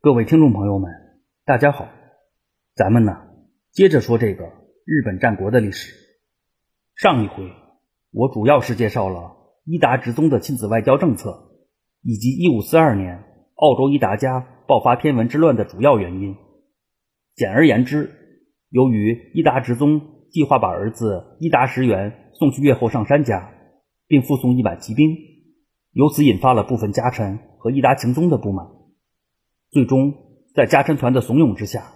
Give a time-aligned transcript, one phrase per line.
[0.00, 0.92] 各位听众朋友们，
[1.44, 1.88] 大家好，
[2.76, 3.16] 咱们呢
[3.72, 4.44] 接着说这个
[4.84, 5.92] 日本战国的历史。
[6.94, 7.50] 上一回
[8.12, 9.32] 我主要是介绍了
[9.64, 11.50] 伊达直宗的亲子外交政策，
[12.00, 13.24] 以及1542年
[13.56, 16.36] 澳洲伊达家爆发天文之乱的主要原因。
[17.34, 18.12] 简而言之，
[18.70, 23.50] 由于伊达直宗计划把儿子伊达石原送去越后上杉家，
[24.06, 25.16] 并附送一百骑兵，
[25.90, 28.77] 由此引发了部分家臣和伊达晴宗的不满。
[29.70, 30.14] 最终，
[30.54, 31.92] 在家臣团的怂恿之下，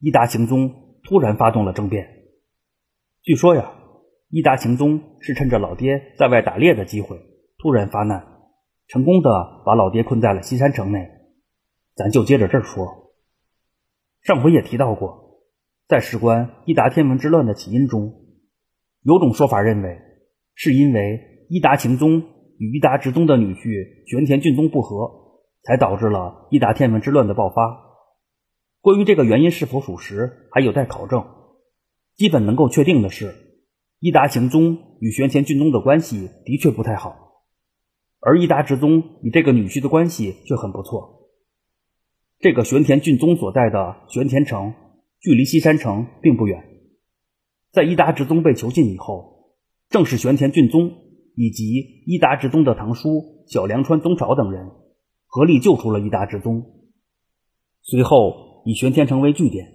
[0.00, 2.08] 伊达晴宗突然发动了政变。
[3.22, 3.74] 据说呀，
[4.30, 7.20] 伊达晴宗是趁着老爹在外打猎的机会，
[7.58, 8.24] 突然发难，
[8.86, 9.30] 成功的
[9.66, 11.10] 把老爹困在了西山城内。
[11.94, 13.12] 咱就接着这儿说。
[14.22, 15.42] 上回也提到过，
[15.86, 18.14] 在事关伊达天文之乱的起因中，
[19.02, 20.00] 有种说法认为，
[20.54, 22.22] 是因为伊达晴宗
[22.56, 25.23] 与伊达直宗的女婿玄田俊宗不和。
[25.64, 27.80] 才导致了伊达天文之乱的爆发。
[28.80, 31.24] 关于这个原因是否属实，还有待考证。
[32.16, 33.34] 基本能够确定的是，
[33.98, 37.16] 伊达行宗与玄田俊宗的关系的确不太好，
[38.20, 41.30] 而伊达直宗与这个女婿的关系却很不错。
[42.38, 44.74] 这个玄田俊宗所在的玄田城
[45.18, 46.62] 距离西山城并不远。
[47.72, 49.56] 在伊达直宗被囚禁以后，
[49.88, 50.92] 正是玄田俊宗
[51.34, 54.70] 以及伊达直宗的堂叔小梁川宗朝等人。
[55.34, 56.64] 合力救出了伊达之宗，
[57.82, 59.66] 随后以玄天城为据点，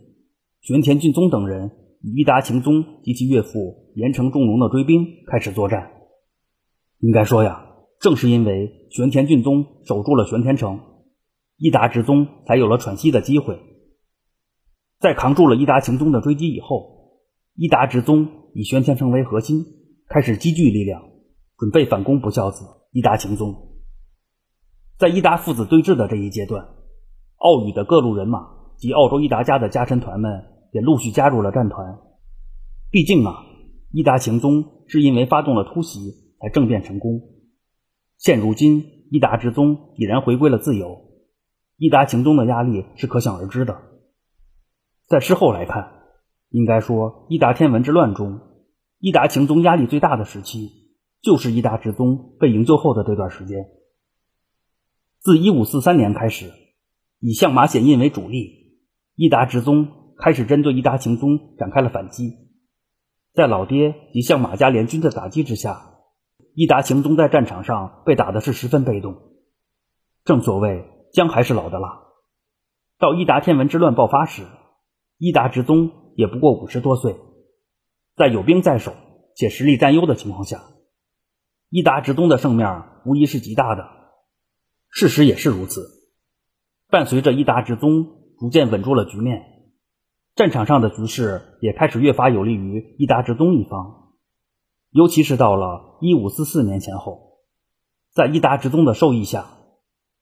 [0.62, 5.92] 玄田俊宗等人与伊达晴宗及其岳父岩城重隆的追兵开始作战。
[7.00, 10.80] 应该说呀，正是因为玄田俊宗守住了玄天城，
[11.58, 13.60] 伊达之宗才有了喘息的机会。
[14.98, 17.20] 在扛住了伊达晴宗的追击以后，
[17.58, 19.66] 伊达之宗以玄天城为核心，
[20.08, 21.02] 开始积聚力量，
[21.58, 22.64] 准备反攻不孝子
[22.94, 23.69] 伊达晴宗。
[25.00, 26.68] 在伊达父子对峙的这一阶段，
[27.38, 32.00] 奥羽的各路人马及澳洲伊达家的家臣团们也陆续加入了战团。
[32.92, 33.46] 毕竟啊，
[33.94, 37.22] 伊达晴宗是因为发动了突袭才政变成功。
[38.18, 41.00] 现如今，伊达之宗已然回归了自由，
[41.78, 43.78] 伊达晴宗的压力是可想而知的。
[45.08, 45.94] 在事后来看，
[46.50, 48.42] 应该说伊达天文之乱中，
[49.00, 50.68] 伊达晴宗压力最大的时期，
[51.22, 53.66] 就是伊达之宗被营救后的这段时间。
[55.22, 56.54] 自一五四三年开始，
[57.20, 58.80] 以相马显印为主力，
[59.16, 62.38] 伊达直宗开始针对伊达晴宗展开了反击。
[63.34, 65.98] 在老爹及相马家联军的打击之下，
[66.56, 69.18] 伊达晴宗在战场上被打的是十分被动。
[70.24, 72.00] 正所谓姜还是老的辣。
[72.98, 74.44] 到伊达天文之乱爆发时，
[75.18, 77.18] 伊达直宗也不过五十多岁，
[78.16, 78.94] 在有兵在手
[79.36, 80.64] 且实力占优的情况下，
[81.70, 83.99] 伊达直宗的胜面无疑是极大的。
[84.90, 85.82] 事实也是如此。
[86.90, 88.08] 伴随着伊达之宗
[88.40, 89.44] 逐渐稳住了局面，
[90.36, 94.14] 战场上的局势也开始越发有利于伊达之宗一方。
[94.92, 97.42] 尤其是到了一五四四年前后，
[98.12, 99.46] 在伊达之宗的授意下，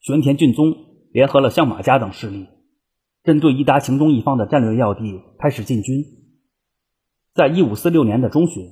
[0.02, 0.76] 玄田俊宗
[1.14, 2.48] 联合了相马家等势力，
[3.24, 6.04] 针对伊达晴宗一方的战略要地开始进军。
[7.34, 8.66] 在一五四六年的中旬，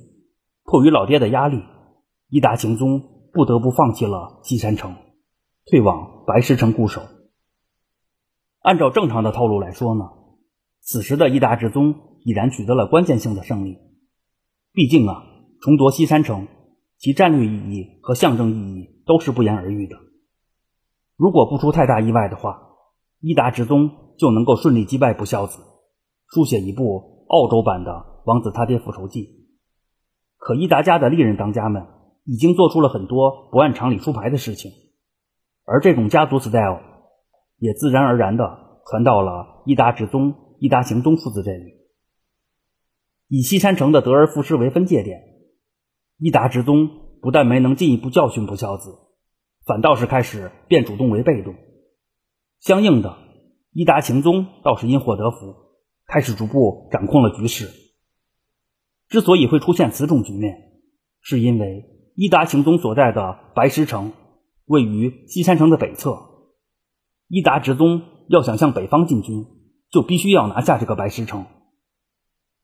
[0.65, 1.63] 迫于老爹的压力，
[2.27, 3.01] 伊达晴宗
[3.31, 4.95] 不得不放弃了西山城。
[5.65, 7.01] 退往白石城固守。
[8.59, 10.03] 按照正常的套路来说呢，
[10.79, 13.77] 此时的伊达之宗已然取得了关键性的胜利。
[14.73, 15.23] 毕竟啊，
[15.61, 16.47] 重夺西山城，
[16.97, 19.97] 其战略意义和象征意义都是不言而喻的。
[21.15, 22.61] 如果不出太大意外的话，
[23.19, 23.89] 伊达之宗
[24.19, 25.59] 就能够顺利击败不孝子，
[26.27, 27.91] 书写一部澳洲版的
[28.25, 29.21] 《王子他爹复仇记》。
[30.37, 31.87] 可伊达家的历任当家们
[32.23, 34.71] 已经做出了很多不按常理出牌的事情。
[35.65, 36.81] 而这种家族 style
[37.57, 41.73] 也自然而然的传到了伊达直宗、伊达行宗父子这里。
[43.27, 45.23] 以西山城的得而复失为分界点，
[46.19, 46.87] 伊达直宗
[47.19, 48.91] 不但没能进一步教训不孝子，
[49.65, 51.55] 反倒是开始变主动为被动。
[52.59, 53.17] 相应的，
[53.71, 55.55] 伊达行宗倒是因祸得福，
[56.05, 57.71] 开始逐步掌控了局势。
[59.07, 60.55] 之所以会出现此种局面，
[61.21, 61.85] 是因为
[62.15, 64.13] 伊达行宗所在的白石城。
[64.65, 66.17] 位于西山城的北侧，
[67.27, 69.45] 伊达直宗要想向北方进军，
[69.91, 71.45] 就必须要拿下这个白石城。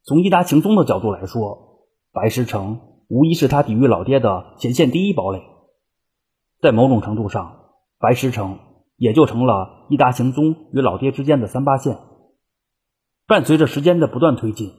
[0.03, 5.43] 从伊达晴宗的角度来说，白石城无疑是他抵御老爹的前线第一堡垒。
[6.59, 7.69] 在某种程度上，
[7.99, 8.57] 白石城
[8.95, 11.99] 也就成了伊达晴宗与老爹之间的三八线。
[13.27, 14.73] 伴随着时间的不断推进，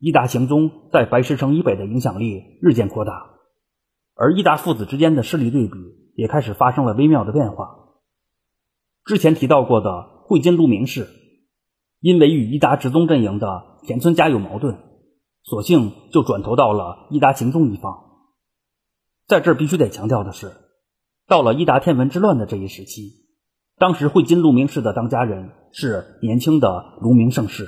[0.00, 3.12] 伊达晴宗在白石城以北的影响力日渐扩大，
[4.16, 6.05] 而伊达父子之间的势力对比。
[6.16, 7.76] 也开始发生了微妙的变化。
[9.04, 11.08] 之前提到过的会津路明氏，
[12.00, 14.78] 因为与伊达直宗阵营的田村家有矛盾，
[15.44, 18.02] 索性就转投到了伊达晴宗一方。
[19.28, 20.52] 在这儿必须得强调的是，
[21.28, 23.26] 到了伊达天文之乱的这一时期，
[23.76, 27.66] 当时会津路明氏的当家人是年轻的卢明盛世。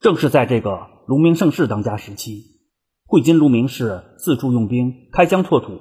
[0.00, 2.60] 正是在这个卢明盛世当家时期，
[3.06, 5.80] 会津路明氏四处用兵，开疆拓土，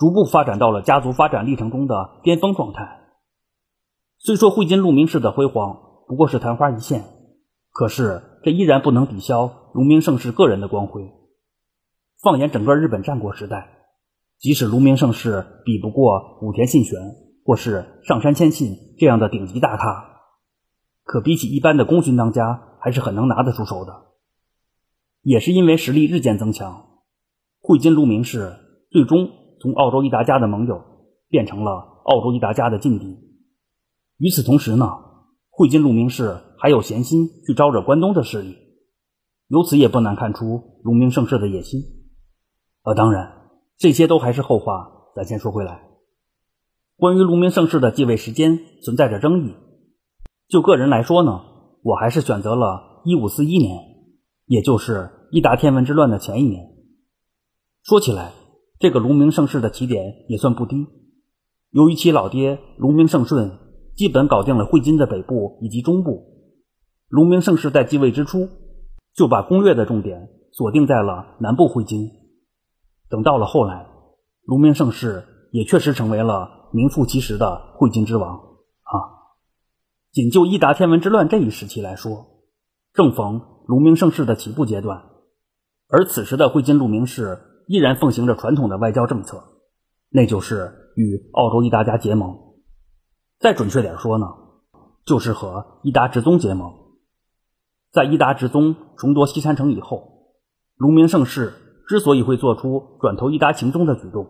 [0.00, 3.00] 逐步发展到了家族发展历程中的巅峰状态。
[4.16, 5.76] 虽说会津鹿鸣氏的辉煌
[6.08, 7.04] 不过是昙花一现，
[7.70, 11.12] 可是这依然不能抵消卢明盛世个人的光辉。
[12.22, 13.68] 放眼整个日本战国时代，
[14.38, 16.98] 即使卢明盛世比不过武田信玄
[17.44, 20.22] 或是上杉谦信这样的顶级大咖，
[21.04, 24.06] 可比起一般的功勋当家，还是很能拿得出手的。
[25.20, 26.88] 也是因为实力日渐增强，
[27.60, 28.56] 会津鹿鸣氏
[28.90, 29.30] 最终
[29.60, 30.82] 从澳洲一达家的盟友
[31.28, 33.18] 变成了澳洲一达家的劲敌。
[34.16, 34.86] 与此同时呢，
[35.50, 38.56] 会津卢明氏还有闲心去招惹关东的势力，
[39.48, 41.80] 由此也不难看出卢明盛世的野心。
[42.82, 44.96] 呃，当然，这些都还是后话。
[45.14, 45.88] 咱先说回来，
[46.96, 49.54] 关于卢明盛世的继位时间存在着争议。
[50.48, 51.40] 就个人来说呢，
[51.82, 53.76] 我还是选择了一五四一年，
[54.46, 56.64] 也就是伊达天文之乱的前一年。
[57.82, 58.32] 说起来，
[58.80, 60.86] 这个卢明盛世的起点也算不低。
[61.68, 63.58] 由于其老爹卢明盛顺
[63.94, 66.24] 基本搞定了会津的北部以及中部，
[67.08, 68.48] 卢明盛世在继位之初
[69.14, 72.08] 就把攻略的重点锁定在了南部会津。
[73.10, 73.86] 等到了后来，
[74.46, 78.96] 卢明盛世也确实成为了名副其实的会津之王啊。
[80.10, 82.40] 仅就伊达天文之乱这一时期来说，
[82.94, 85.02] 正逢卢明盛世的起步阶段，
[85.86, 87.38] 而此时的会津陆明氏
[87.70, 89.44] 依然奉行着传统的外交政策，
[90.08, 92.36] 那就是与澳洲伊达家结盟。
[93.38, 94.26] 再准确点说呢，
[95.06, 96.74] 就是和伊达直宗结盟。
[97.92, 100.32] 在伊达直宗重夺西山城以后，
[100.74, 101.52] 卢明盛世。
[101.86, 104.26] 之所以会做出转投伊达晴宗的举动，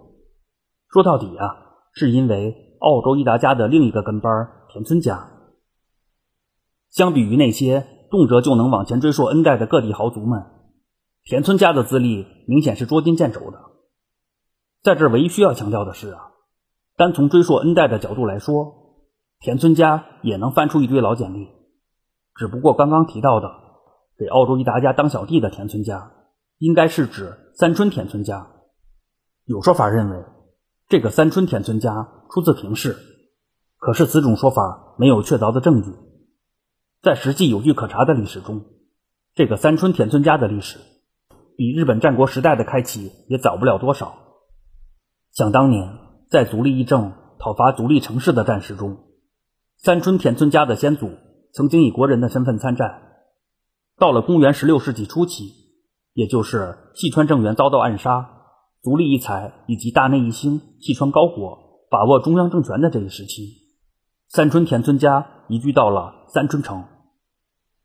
[0.90, 1.56] 说到底啊，
[1.94, 5.31] 是因为澳洲伊达家的另一个跟班田村家。
[6.90, 10.42] 相比于那些动辄就能往前追溯恩代的各地豪族们，
[11.25, 13.61] 田村家的资历明显是捉襟见肘的。
[14.82, 16.32] 在这唯一需要强调的是啊，
[16.96, 18.75] 单从追溯恩代的角度来说，
[19.40, 21.49] 田村家也能翻出一堆老简历。
[22.34, 23.50] 只不过刚刚提到的
[24.19, 26.12] 给澳洲一达家当小弟的田村家。
[26.61, 28.50] 应该是指三春田村家。
[29.46, 30.26] 有说法认为，
[30.90, 32.99] 这个三春田村家出自平氏，
[33.78, 35.90] 可是此种说法没有确凿的证据。
[37.00, 38.66] 在实际有据可查的历史中，
[39.34, 40.81] 这个三春田村家的历史
[41.61, 44.15] 比日本战国时代的开启也早不了多少。
[45.31, 45.99] 想当年，
[46.31, 48.97] 在足利义政讨伐足利城市的战事中，
[49.77, 51.11] 三春田村家的先祖
[51.53, 53.03] 曾经以国人的身份参战。
[53.99, 55.61] 到了公元十六世纪初期。
[56.12, 58.29] 也就是细川政元遭到暗杀，
[58.83, 63.59] 足利义才以及大内义兴、细川高国把握中央政权的这一时期，
[64.29, 66.85] 三春田村家移居到了三春城，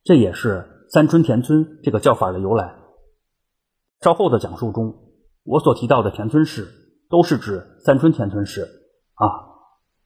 [0.03, 2.73] 这也是三春田村这个叫法的由来。
[4.05, 4.97] 稍后的讲述中，
[5.43, 6.67] 我所提到的田村氏
[7.09, 8.61] 都是指三春田村氏
[9.15, 9.25] 啊。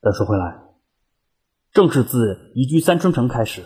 [0.02, 0.62] 再说回来，
[1.74, 3.62] 正是自移居三春城开始，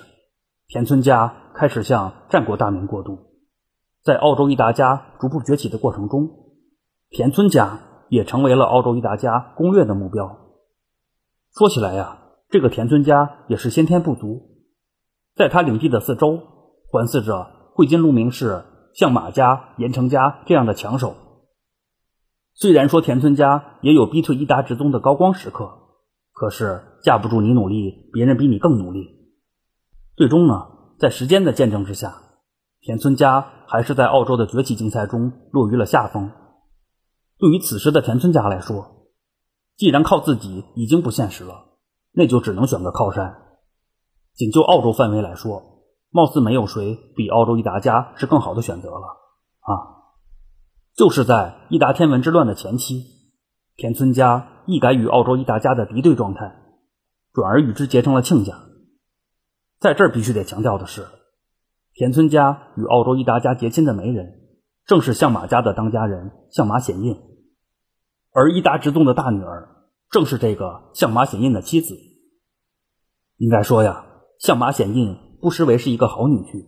[0.67, 3.19] 田村家开始向战国大名过渡。
[4.01, 6.31] 在澳洲一达家逐步崛起的过程中，
[7.11, 10.35] 田村家也成为了澳洲一达家攻略的目标。
[11.55, 14.41] 说起来呀，这个田村家也是先天不足，
[15.35, 16.39] 在他领地的四周
[16.89, 18.63] 环伺着会津鹿鸣氏、
[18.93, 21.15] 像马家、岩城家这样的强手。
[22.53, 25.71] 虽然说田村家也有逼退伊达直宗的高光时刻，
[26.31, 29.09] 可是架不住你努力，别人比你更努力。
[30.15, 30.67] 最终呢，
[30.99, 32.21] 在时间的见证之下。
[32.81, 36.31] 田村家还是在澳洲的崛起竞赛中落于了下风。
[37.39, 39.07] 对于此时的田村家来说，
[39.77, 41.77] 既然靠自己已经不现实了，
[42.11, 43.37] 那就只能选个靠山。
[44.33, 45.72] 仅就澳洲范围来说，
[46.13, 49.07] 貌似没有谁比澳洲伊达家是更好的选择了
[49.61, 49.71] 啊！
[50.95, 53.03] 就是在伊达天文之乱的前期，
[53.75, 56.55] 田村家一改与澳洲伊达家的敌对状态，
[57.33, 58.53] 转而与之结成了亲家。
[59.79, 61.07] 在这儿必须得强调的是。
[61.95, 64.33] 田村家与澳洲伊达家结亲的媒人，
[64.85, 67.19] 正是相马家的当家人相马显印，
[68.31, 71.95] 而伊达直宗的大女儿正是这个相马显印的妻子。
[73.37, 74.05] 应该说呀，
[74.37, 76.65] 相马显印不失为是一个好女婿。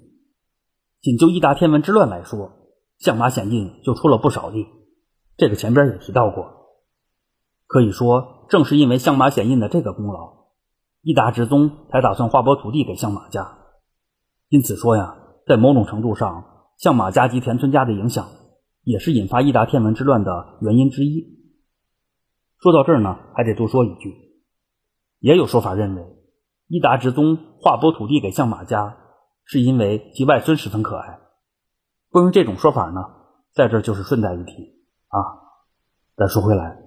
[1.01, 2.51] 仅就伊达天文之乱来说，
[2.97, 4.67] 相马显印就出了不少力，
[5.37, 6.73] 这个前边也提到过。
[7.67, 10.47] 可以说，正是因为相马显印的这个功劳，
[11.01, 13.59] 伊达直宗才打算划拨土地给相马家。
[14.49, 16.43] 因此说呀，在某种程度上，
[16.77, 18.27] 相马家及田村家的影响，
[18.83, 21.47] 也是引发伊达天文之乱的原因之一。
[22.59, 24.13] 说到这儿呢，还得多说一句，
[25.19, 26.03] 也有说法认为，
[26.67, 28.97] 伊达直宗划拨土地给相马家，
[29.43, 31.19] 是因为其外孙十分可爱。
[32.09, 33.01] 关于这种说法呢，
[33.53, 34.51] 在这就是顺带一提
[35.07, 35.17] 啊。
[36.15, 36.77] 再说回来，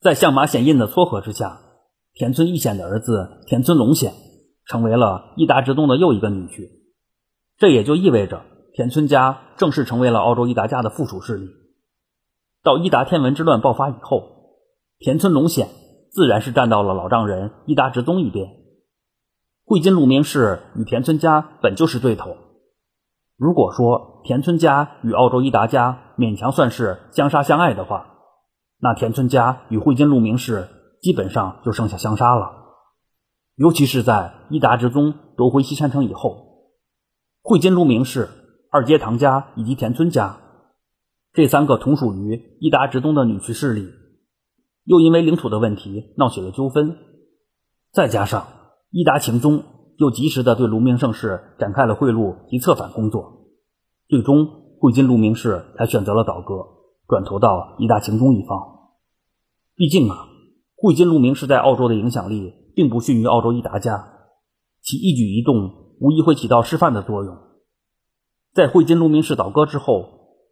[0.00, 1.60] 在相马显印的撮合之下，
[2.14, 4.12] 田村义显的儿子田村隆显
[4.66, 6.70] 成为了伊达直宗的又一个女婿，
[7.56, 8.44] 这也就意味着
[8.74, 11.48] 田村家正式成为了澳洲伊达家的附属势力。
[12.62, 14.36] 到伊达天文之乱爆发以后。
[15.00, 15.68] 田村隆显
[16.10, 18.57] 自然是站到了老丈人伊达直宗一边。
[19.68, 22.38] 会津鹿鸣氏与田村家本就是对头。
[23.36, 28.14] 如果说田村家与澳洲伊达家勉强算是相杀相爱的话，
[28.80, 30.68] 那田村家与会津鹿鸣氏
[31.02, 32.50] 基本上就剩下相杀了。
[33.56, 36.70] 尤其是在伊达直宗夺回西山城以后，
[37.42, 38.30] 会津鹿鸣氏、
[38.72, 40.38] 二阶堂家以及田村家
[41.34, 43.90] 这三个同属于伊达直宗的女婿势力。
[44.84, 46.96] 又因为领土的问题闹起了纠纷，
[47.92, 48.46] 再加上
[48.90, 49.64] 伊达晴宗
[49.96, 53.48] 又及时的对卢明盛世展开了贿赂及策反工作，
[54.08, 54.46] 最终
[54.80, 56.54] 汇金卢明氏才选择了倒戈，
[57.06, 58.58] 转投到伊达晴宗一方。
[59.74, 60.28] 毕竟啊，
[60.76, 64.08] 汇金卢明氏在澳洲的影响力并不逊于澳洲伊达家，
[64.82, 67.36] 其一举一动无疑会起到示范的作用。
[68.54, 70.06] 在汇金卢明氏倒戈之后，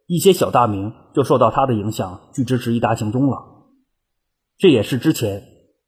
[0.05, 3.37] 一些小大名就受到他的影响去支持伊达晴宗了。
[4.57, 5.43] 这也是之前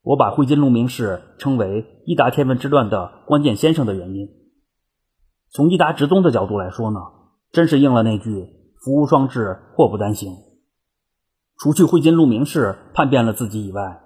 [0.10, 4.28] 我把会津鹿鸣氏称为伊达天文之乱的关键先生的原因。
[5.52, 7.00] 从伊达直宗的角度来说呢，
[7.52, 8.48] 真是应了那句
[8.84, 10.34] “福无双至，祸不单行”。
[11.62, 14.02] 除去会津鹿鸣氏叛变了自己以外，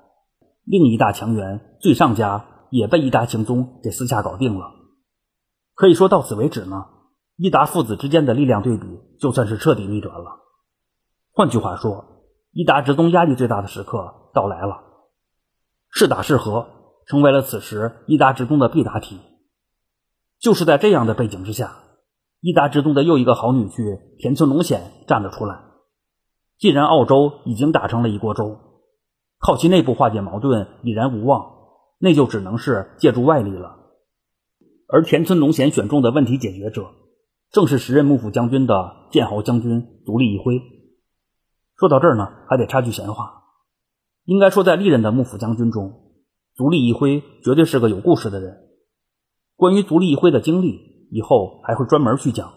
[0.65, 4.71] 另一大强援最上家也被伊达晴宗给私下搞定了。
[5.73, 6.83] 可以说到此为止呢，
[7.37, 8.85] 伊达父子之间的力量对比
[9.21, 10.41] 就算是彻底逆转了。
[11.31, 12.09] 换句话说。
[12.55, 14.83] 伊达直宗压力最大的时刻到来了，
[15.95, 16.67] 是打是和
[17.05, 19.19] 成为了此时伊达直宗的必答题。
[20.39, 21.83] 就是在这样的背景之下，
[22.41, 25.61] 伊达直宗的又一个好女婿田村隆显站了出来。
[26.57, 28.57] 既然澳洲已经打成了一锅粥，
[29.37, 31.45] 靠其内部化解矛盾已然无望，
[31.99, 33.77] 那就只能是借助外力了。
[34.87, 36.87] 而田村隆显选中的问题解决者，
[37.51, 40.59] 正是时任幕府将军的剑豪将军独立一辉。
[41.77, 43.42] 说到这儿呢，还得插句闲话。
[44.25, 46.01] 应该说，在历任的幕府将军中，
[46.55, 48.69] 足利义辉绝对是个有故事的人。
[49.57, 52.53] 关于足利义辉的经历，以后还会专门去讲。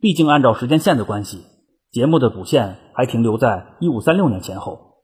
[0.00, 1.44] 毕竟，按照时间线的关系，
[1.92, 4.96] 节目的主线还停留在一五三六年前后。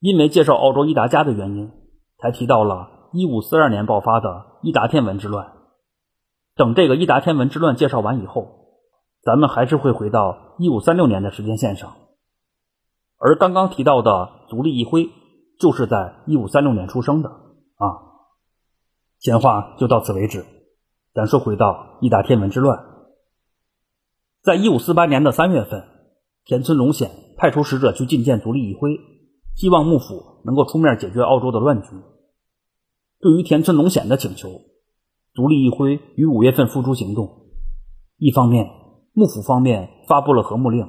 [0.00, 1.72] 因为介绍澳洲伊达家的原因，
[2.18, 5.52] 才提到了一五四二年爆发的伊达天文之乱。
[6.54, 8.46] 等这个伊达天文之乱介绍完以后，
[9.22, 11.96] 咱们还是会回到一五三六年的时间线上。
[13.18, 15.10] 而刚刚提到的足利义辉，
[15.58, 18.08] 就是在一五三六年出生的啊。
[19.18, 20.46] 闲话就到此为止，
[21.12, 22.84] 咱说回到伊达天文之乱。
[24.42, 25.84] 在一五四八年的三月份，
[26.44, 29.00] 田村隆显派出使者去觐见足利义辉，
[29.56, 31.88] 希望幕府能够出面解决澳洲的乱局。
[33.20, 34.48] 对于田村隆显的请求，
[35.34, 37.48] 足利义辉于五月份付诸行动。
[38.16, 38.70] 一方面，
[39.12, 40.86] 幕府方面发布了和睦令；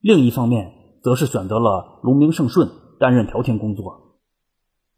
[0.00, 0.72] 另一方面，
[1.04, 4.16] 则是选择了龙明胜顺担任调停工作。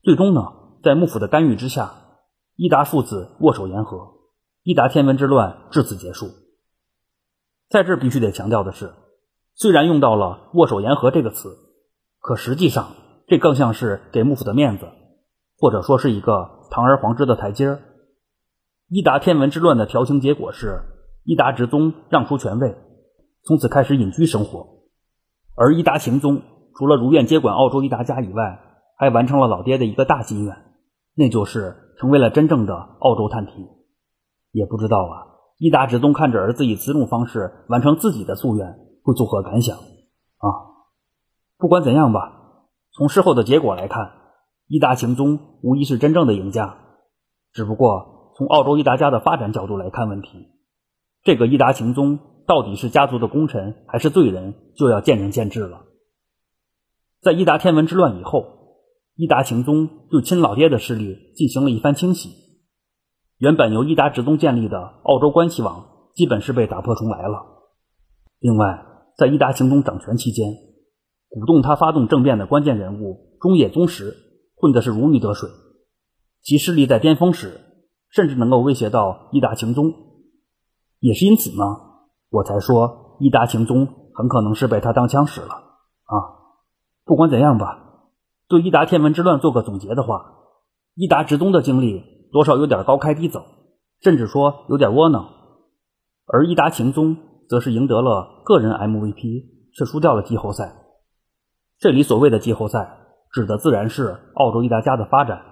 [0.04, 0.52] 最终呢，
[0.84, 1.94] 在幕府的干预之下，
[2.54, 4.12] 伊达父子握手言和，
[4.62, 6.28] 伊达天文之乱至此结束。
[7.68, 8.94] 在这必须得强调的是，
[9.56, 11.48] 虽然用到了“握手言和”这个词，
[12.20, 12.90] 可实际上
[13.26, 14.86] 这更像是给幕府的面子，
[15.58, 17.82] 或者说是一个堂而皇之的台阶儿。
[18.88, 20.82] 伊达天文之乱的调停结果是，
[21.24, 22.76] 伊达直宗让出权位，
[23.42, 24.75] 从此开始隐居生活。
[25.58, 26.42] 而伊达晴宗
[26.74, 28.60] 除了如愿接管澳洲伊达家以外，
[28.98, 30.54] 还完成了老爹的一个大心愿，
[31.14, 33.66] 那就是成为了真正的澳洲探题。
[34.52, 35.26] 也不知道啊，
[35.58, 40.48] 伊达直宗看着儿子以此种方式完成自己的夙愿，会作何感想啊？
[41.56, 44.12] 不管怎样吧，从事后的结果来看，
[44.68, 46.76] 伊达晴宗无疑是真正的赢家。
[47.54, 50.50] 只不过从澳洲伊达家的发展角度来看问题，
[51.22, 52.18] 这个伊达晴宗。
[52.46, 55.84] 到底是家族的功臣还是罪人，就要见仁见智了。
[57.20, 58.44] 在伊达天文之乱以后，
[59.16, 62.30] 伊达晴宗对亲老爹的势力进行了一番清洗，
[63.38, 67.64] 原本由伊达直宗建立的澳洲关系网基本是被打破重来了。
[68.38, 68.86] 另外，
[69.16, 70.54] 在伊达晴宗掌权期间，
[71.28, 74.14] 鼓动他发动政变的关键人物中野宗实
[74.54, 75.48] 混的是如鱼得水，
[76.42, 77.60] 其势力在巅峰时，
[78.10, 79.92] 甚至能够威胁到伊达晴宗。
[81.00, 81.64] 也是因此呢，
[82.30, 86.14] 我才说伊达晴宗很可能是被他当枪使了啊。
[87.04, 88.00] 不管怎样吧，
[88.48, 90.34] 对伊达天文之乱做个总结的话，
[90.94, 92.02] 伊达直宗的经历
[92.32, 93.44] 多少有点高开低走，
[94.02, 95.28] 甚至说有点窝囊，
[96.26, 97.16] 而伊达晴宗
[97.48, 100.74] 则是赢得了个人 MVP，却输掉了季后赛。
[101.78, 102.98] 这里所谓的季后赛，
[103.32, 105.42] 指的自然是澳洲伊达家的发展。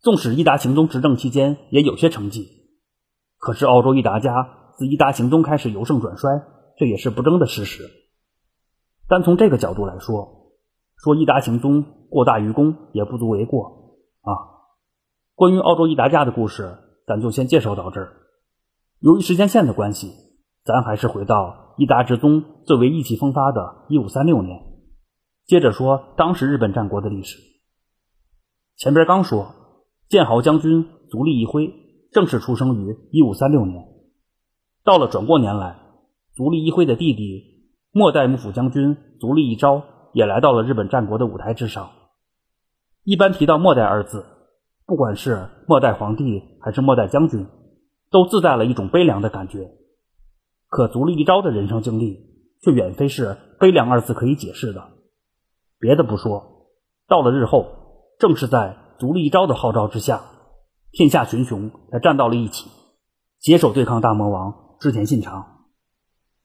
[0.00, 2.48] 纵使伊达晴宗执政期间也有些成绩，
[3.38, 4.48] 可是澳洲伊达家
[4.82, 6.42] 自伊达行宗开始由盛转衰，
[6.76, 7.88] 这也是不争的事实。
[9.06, 10.50] 单从这个角度来说，
[10.96, 14.34] 说伊达行宗过大于功也不足为过啊。
[15.36, 18.12] 关于澳洲伊达家的故事，咱就先介绍到这儿。
[18.98, 20.14] 由于时间线的关系，
[20.64, 24.64] 咱还是回到伊达直宗最为意气风发的1536年。
[25.46, 27.38] 接着说当时日本战国的历史。
[28.76, 29.54] 前边刚说，
[30.08, 31.72] 建豪将军足利义辉
[32.10, 33.91] 正是出生于一五三六年。
[34.84, 35.76] 到了转过年来，
[36.34, 41.90] 足利义辉的弟弟末代幕府将军足利义昭也来到了日本战国的舞台之上。
[43.04, 44.24] 一般提到末代二字，
[44.86, 47.46] 不管是末代皇帝还是末代将军，
[48.10, 49.70] 都自带了一种悲凉的感觉。
[50.68, 52.18] 可足利义昭的人生经历，
[52.62, 54.82] 却远非是悲凉二字可以解释的。
[55.78, 56.68] 别的不说，
[57.06, 57.66] 到了日后，
[58.18, 60.22] 正是在足利义昭的号召之下，
[60.90, 62.70] 天下群雄才站到了一起，
[63.38, 65.66] 携手对抗大魔王织田信长。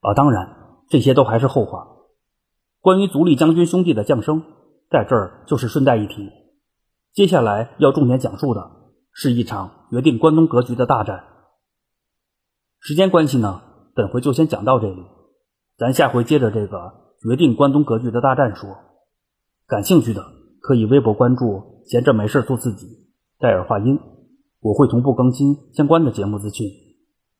[0.01, 0.56] 啊，当然，
[0.89, 1.88] 这些都还是后话。
[2.82, 4.44] 关于足利将军兄弟的降生，
[4.91, 6.29] 在这儿就是顺带一提。
[7.13, 8.70] 接下来要重点讲述的
[9.12, 11.24] 是一场决定关东格局的大战。
[12.79, 13.63] 时间关系呢，
[13.96, 15.01] 本回就先讲到这里，
[15.79, 18.70] 咱下回接着这个决定关东格局的大战说。
[19.65, 20.24] 感兴趣的
[20.62, 22.86] 可以微博关注“闲着没事做自己”，
[23.41, 24.00] 戴尔话音，
[24.62, 26.87] 我会同步更新相关的节目资讯。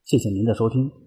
[0.08, 1.07] 谢谢您的收听。